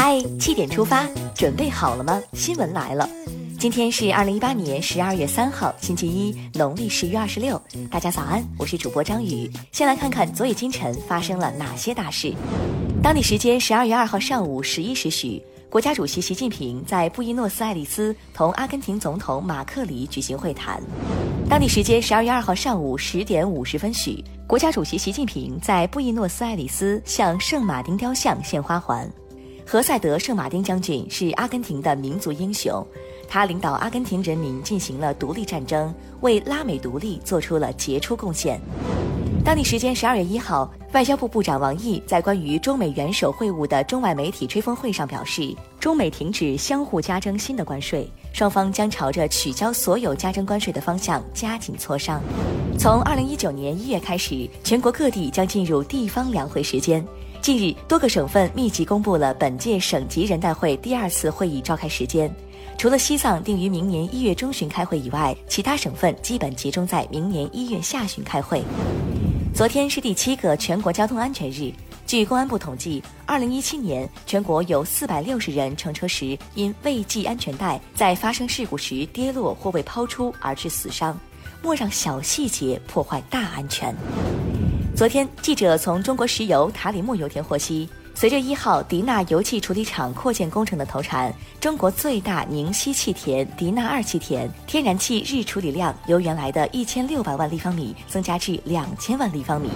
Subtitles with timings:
[0.00, 2.22] 嗨，七点出发，准备好了吗？
[2.32, 3.10] 新闻来了，
[3.58, 7.60] 今天是二零一八年十二月三号，星期一，农历十月二十六。
[7.90, 9.50] 大家早安，我是主播张宇。
[9.72, 12.32] 先来看看昨夜今晨发生了哪些大事。
[13.02, 20.80] 当地时间十二月二号上午十一时许，国家主席习近平在布宜诺斯艾利斯同阿根廷总统马克里举行会谈。
[21.50, 29.10] 当地时间十二月二号上午十点五十分许，国家主席习近平在布宜诺斯艾利斯向圣马丁雕像献花环。
[29.70, 32.82] 何塞德·圣马丁将军是阿根廷的民族英雄，
[33.28, 38.58] 他领导阿根廷人民进行了独立战争，为拉美独立做出了杰出贡献。
[39.44, 52.22] 当地时间十二月一号，外交部部长王毅在关于中美元首会晤的中外媒体吹风会上表示，中美停止相互加征新的关税，双方将朝着取消所有加征关税的方向加紧磋商。
[52.78, 57.06] 从二零一九年一月开始，全国各地将进入地方两会时间。
[57.40, 62.30] 近日，多个省份密集公布了本届省级人代会第二次会议召开时间。
[62.76, 68.62] 除了西藏定于明年一月中旬开会以外，其他省份基本集中在明年一月下旬开会。
[69.54, 71.72] 昨天是第七个全国交通安全日。
[72.06, 81.18] 据公安部统计，二零一七年全国有四百六十人乘车时因未系安全带，在发生事故时跌落或被抛出而致死伤。
[81.62, 83.94] 莫让小细节破坏大安全。
[84.98, 87.88] 昨天，记者从中国石油塔里木油田获悉，
[88.18, 99.70] 随着一号迪纳油气处理厂扩建工程的投产，中国最大宁西气田迪纳二气田天然气日处理量由原来的一千六百万立方米增加至两千万立方米。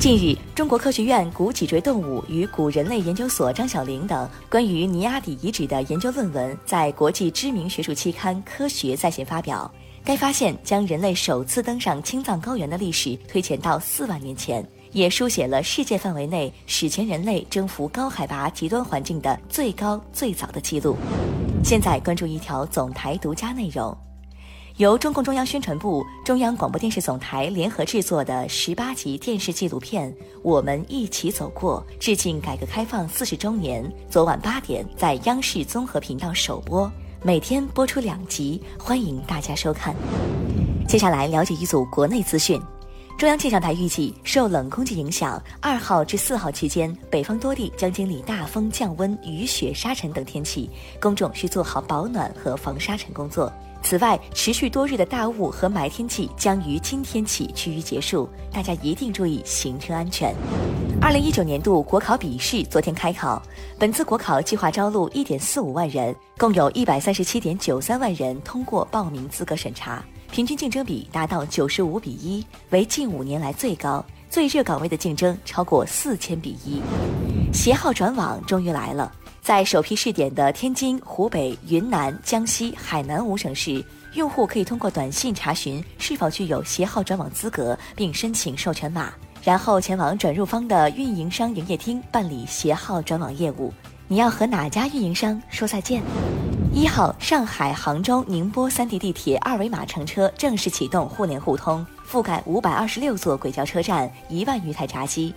[0.00, 9.72] 近日，中国科学院古脊椎动物与古人类研究所张晓玲等关于尼阿底遗址的研究论文在国际知名学术期刊《科学》在线发表。
[10.04, 14.64] 该发现将人类首次登上青藏高原的历史推前到四万年前，
[14.96, 20.96] 也书写了世界范围内史前人类征服高海拔极端环境的最高最早的记录。
[21.62, 23.94] 现在关注一条总台独家内容，
[24.78, 30.10] 由中共中央宣传部、中央广播电视总台联合制作的十八集电视纪录片
[30.42, 36.90] 《我们一起走过》，致敬改革开放四十周年，昨晚八点在央视综合频道首播。
[37.22, 39.94] 每天播出两集，欢迎大家收看。
[40.88, 42.58] 接下来了解一组国内资讯。
[43.18, 50.68] 中央气象台预计，受冷空气影响，二号至四号期间，北方多地将经历大风、降温、雨雪、沙尘等天气，
[51.00, 53.50] 公众需做好保暖和防沙尘工作。
[53.82, 60.34] 此外，持续多日的大雾和霾天气将于今天起趋于结束，大家一定注意行车安全。
[61.00, 63.42] 二零一九年度国考笔试昨天开考，
[63.78, 70.04] 本次国考计划招录一点四五万人，共有一百三十七点九三万人通过报名资格审查，
[70.36, 76.82] 平均竞争比达到九十五比一，为近五年来最高，最热岗位的竞争超过四千比一。
[77.54, 79.10] 携号转网终于来了。
[79.40, 83.82] 在首批试点的天津、湖北、云南、江西、海南五省市，
[84.12, 93.72] 用户可以通过短信查询是否具有携号转网资格，并申请授权码，然后前往转入方的运营商营业厅办理携号转网业务。
[94.06, 96.02] 你要和哪家运营商说再见？
[96.76, 105.34] 一号，上海、杭州、宁波三地地铁二维码乘车正式启动互联互通，覆盖五百二十六座轨交车站，一万余台闸机。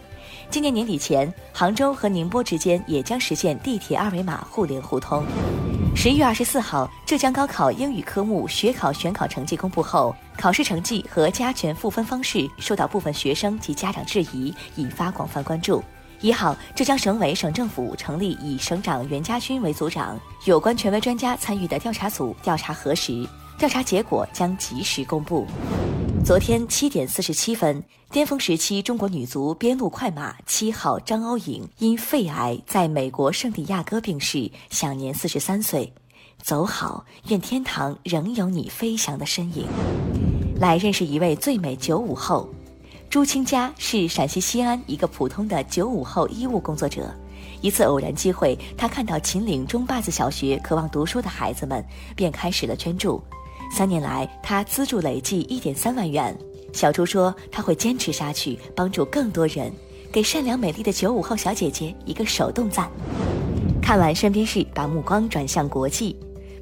[0.50, 5.26] 今年年底前，杭州和宁波之间也将实现地铁二维码互联互通。
[5.96, 15.82] 十一月二十四号，浙江高考英语科目学考选考成绩公布后，考试成绩和加权赋分方式受到部分学生及家长质疑，引发广泛关注。
[16.22, 23.26] 一号，浙江省委省政府成立以省长袁家军为组长，有关权威专家参与的调查组调查核实，
[23.58, 25.48] 调查结果将及时公布。
[26.26, 27.82] 昨天七点四十七分，
[28.12, 35.94] 巅峰时期中国女足边路快马七号张欧颖因肺癌在美国圣地亚哥病逝，享年四十三岁。
[36.42, 39.66] 走好，愿天堂仍有你飞翔的身影。
[40.60, 42.50] 来认识一位最美九五后，
[43.10, 47.12] 朱清佳是陕西西安一个普通的九五后医务工作者。
[47.60, 51.84] 一次偶然机会，他看到秦岭中坝子小学渴望读书的孩子们，
[52.16, 53.20] 便开始了捐助。
[53.72, 56.38] 三年来，他资助累计一点三万元。
[56.72, 59.74] 小朱说，他会坚持下去，帮助更多人，
[60.12, 62.88] 给善良美丽的九五后小姐姐一个手动赞。
[63.82, 66.16] 看完身边事，把目光转向国际。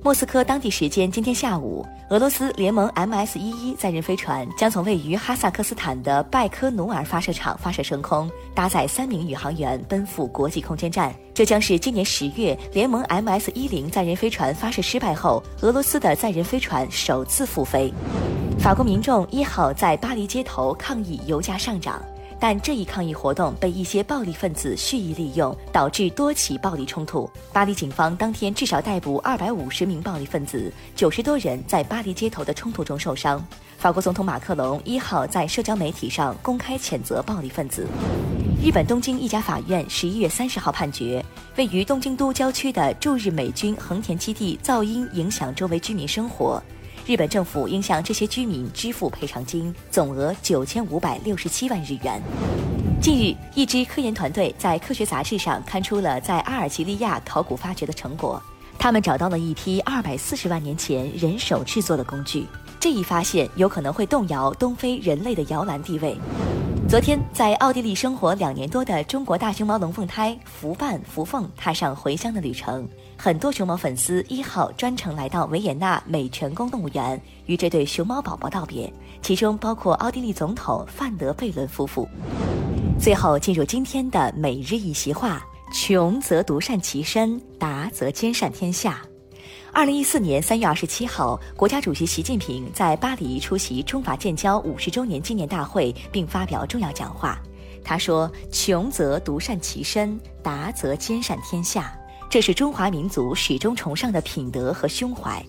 [0.07, 11.13] 莫斯科当地时间今天下午，俄罗斯联盟 MS-11 载人飞船将从位于哈萨克斯坦的拜科努尔发射场发射升空，搭载三名宇航员奔赴国际空间站。
[11.33, 17.94] 这将是今年十月联盟 MS-10 载人飞船发射失败后，俄罗斯的载人飞船首次复飞。
[18.57, 22.01] 法国民众一号在巴黎街头抗议油价上涨。
[22.39, 27.30] 但这一抗议活动被一些暴力分子蓄意利用，导致多起暴力冲突。
[27.51, 33.44] 巴黎警方当天至少逮捕二百五十名暴力分子，九十多人在巴黎街头的冲突中受伤。
[33.78, 37.88] 法国总统马克龙一号在社交媒体上公开谴责暴力分子。
[38.63, 41.24] 日本东京一家法院十一月三十号判决，
[41.57, 46.62] 位于东京都郊区的驻日美军横田基地噪音影响周围居民生活。
[47.07, 52.21] 日本政府应向这些居民支付赔偿金，总额九千五百六十七万日元。
[53.01, 58.44] 近日，一支科研团队在科学杂志上刊出了在阿尔及利亚考古发掘的成果。
[58.77, 62.45] 他们找到了一批二百四十万年前人手制作的工具，
[62.77, 66.18] 这一发现有可能会动摇东非人类的摇篮地位。
[66.89, 72.88] 昨天，在奥地利生活两年多的中国大熊猫龙凤胎福伴福凤踏上回乡的旅程。
[73.18, 78.92] 很多熊猫粉丝一号专程来到维也纳美泉宫动物园，与这对熊猫宝宝道别，
[79.22, 82.07] 其中包括奥地利总统范德贝伦夫妇。
[82.98, 89.01] 最后进入今天的每日一席话：穷则独善其身，达则兼善天下。
[89.74, 97.40] 二零一四年三月二十七号，国家主席习近平在巴黎出席中法建交五十周年纪念大会，并发表重要讲话。
[97.84, 101.96] 他说：“穷则独善其身，达则兼善天下。
[102.30, 105.44] 这是中华民族始终崇尚的品德和胸怀。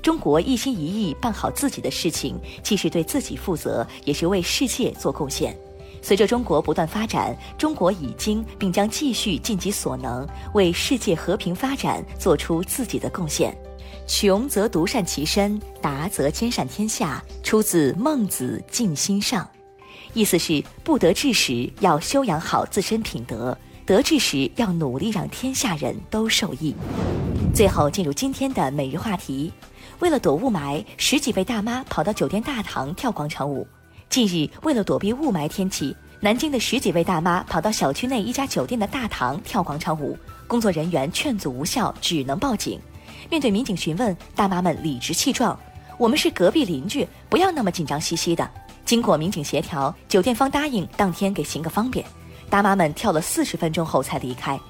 [0.00, 5.56] 中国一心一意办好自己的事情，既是对自己负责，也是为世界做贡献。
[6.02, 13.56] 随着中国不断发展，中国已经并将继续尽己所能，为世界和平发展做出自己的贡献。
[14.06, 17.22] 穷则独善其身，达则兼善天下。
[17.42, 19.44] 出自《孟子·尽心上》，
[20.14, 26.74] 意思是不得志时要修养好自身品德，得志时要努力让天下人都受益。
[27.54, 29.52] 最后进入今天的每日话题：
[29.98, 33.66] 为了躲雾霾，十几位大妈跑到酒店大堂跳广场舞。
[34.12, 40.14] 近日，为了躲避雾霾天气，南京的十几位大妈跑到小区内一家酒店的大堂跳广场舞，
[40.46, 42.78] 工作人员劝阻无效，只能报警。
[43.30, 45.58] 面对民警询问，大妈们理直气壮
[45.96, 48.46] ：“我们是隔壁邻居，不要那么紧张兮兮的。”
[48.84, 52.04] 经过民警协调，酒店方答应当天给行个方便。
[52.50, 54.60] 大妈们跳了四十分钟后才离开。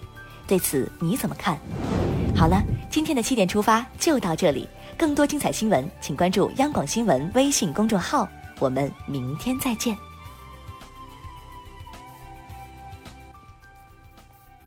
[0.47, 1.59] 对此你怎么看？
[2.37, 4.69] 好了，今天的七点出发就到这里。
[4.97, 8.29] 更多精彩新闻，请关注央广新闻微信公众号。
[8.63, 10.12] 我们明天再见。